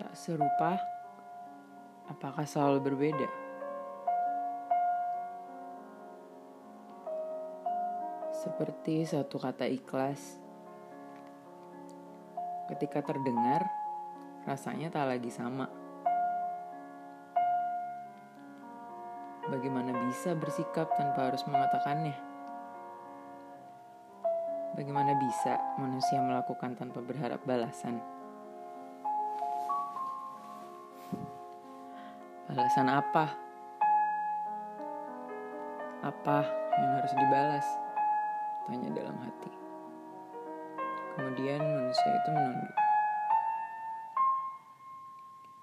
Tak 0.00 0.16
serupa, 0.16 0.80
apakah 2.08 2.48
selalu 2.48 2.88
berbeda? 2.88 3.28
Seperti 8.32 9.04
satu 9.04 9.36
kata 9.36 9.68
ikhlas, 9.68 10.40
ketika 12.72 13.04
terdengar, 13.04 13.60
rasanya 14.48 14.88
tak 14.88 15.04
lagi 15.04 15.28
sama. 15.28 15.68
Bagaimana 19.52 19.92
bisa 20.08 20.32
bersikap 20.32 20.88
tanpa 20.96 21.28
harus 21.28 21.44
mengatakannya? 21.44 22.16
Bagaimana 24.80 25.12
bisa 25.20 25.60
manusia 25.76 26.24
melakukan 26.24 26.72
tanpa 26.72 27.04
berharap 27.04 27.44
balasan? 27.44 28.19
Balasan 32.50 32.90
apa? 32.90 33.30
Apa 36.02 36.42
yang 36.82 36.98
harus 36.98 37.14
dibalas? 37.14 37.62
Tanya 38.66 38.90
dalam 38.90 39.14
hati. 39.22 39.54
Kemudian 41.14 41.62
manusia 41.62 42.10
itu 42.10 42.30
menunduk. 42.34 42.76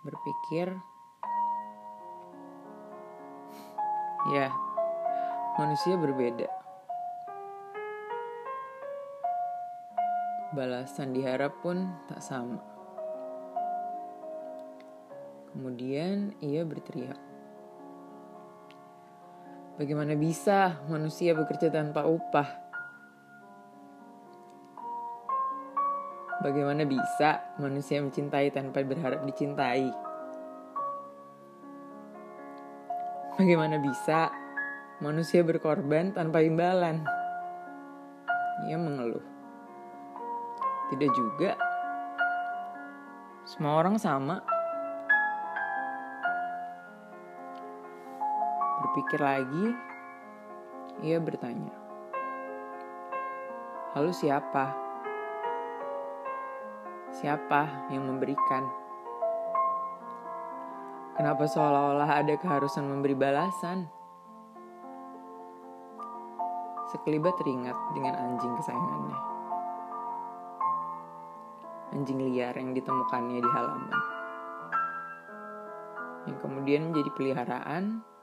Berpikir, 0.08 0.68
ya, 4.32 4.48
manusia 5.60 5.99
berbeda. 5.99 6.48
Balasan 10.55 11.12
diharap 11.12 11.51
pun 11.60 11.99
tak 12.07 12.24
sama. 12.24 12.76
Kemudian 15.58 16.38
ia 16.38 16.62
berteriak. 16.62 17.18
Bagaimana 19.82 20.13
bisa 20.13 20.86
manusia 20.86 21.34
bekerja 21.34 21.74
tanpa 21.74 22.05
upah? 22.05 22.46
Bagaimana 26.46 26.85
bisa 26.85 27.41
manusia 27.58 27.98
mencintai 28.05 28.54
tanpa 28.54 28.85
berharap 28.85 29.26
dicintai? 29.26 29.90
Bagaimana 33.41 33.82
bisa 33.82 34.30
manusia 35.02 35.41
berkorban 35.41 36.13
tanpa 36.13 36.46
imbalan? 36.46 37.02
Ia 38.70 38.78
mengeluh. 38.78 39.26
Tidak 40.94 41.12
juga. 41.18 41.58
Semua 43.50 43.82
orang 43.82 43.98
sama. 43.98 44.57
Berpikir 48.98 49.21
lagi, 49.21 49.77
ia 51.05 51.21
bertanya. 51.21 51.70
Lalu 53.93 54.09
siapa? 54.09 54.73
Siapa 57.13 57.93
yang 57.93 58.09
memberikan? 58.09 58.65
Kenapa 61.13 61.45
seolah-olah 61.45 62.09
ada 62.09 62.41
keharusan 62.41 62.89
memberi 62.89 63.13
balasan? 63.13 63.85
Sekelibat 66.89 67.38
teringat 67.38 67.78
dengan 67.94 68.17
anjing 68.17 68.57
kesayangannya. 68.57 69.19
Anjing 71.93 72.17
liar 72.33 72.57
yang 72.57 72.73
ditemukannya 72.73 73.45
di 73.45 73.49
halaman. 73.53 74.01
Yang 76.25 76.38
kemudian 76.41 76.89
menjadi 76.89 77.09
peliharaan. 77.13 78.16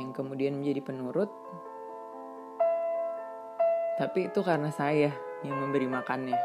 Yang 0.00 0.16
kemudian 0.16 0.56
menjadi 0.56 0.80
penurut. 0.80 1.28
Tapi 4.00 4.32
itu 4.32 4.40
karena 4.40 4.72
saya 4.72 5.12
yang 5.44 5.60
memberi 5.60 5.84
makannya 5.84 6.40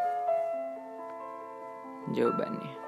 jawabannya. 2.11 2.84